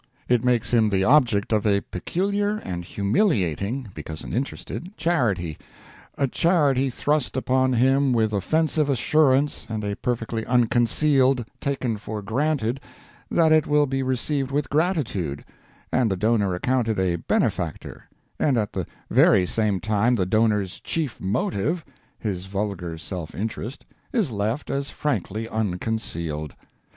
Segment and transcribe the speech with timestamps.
[0.27, 6.89] It makes him the object of a peculiar and humiliating, because an interested, charity—a charity
[6.89, 12.79] thrust upon him with offensive assurance and a perfectly unconcealed taken for granted
[13.29, 15.45] that it will be received with gratitude,
[15.91, 18.09] and the donor accounted a benefactor;
[18.39, 21.85] and at the very same time the donor's chief motive,
[22.17, 26.55] his vulgar self interest, is left as frankly unconcealed.